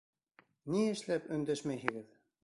[0.75, 2.09] Ни эшләп өндәшмәйһегеҙ?